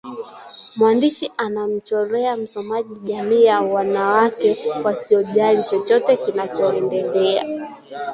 [0.75, 7.67] Mwandishi anamchorea msomaji jamii ya wanawake wasiojali chochote kinachoendelea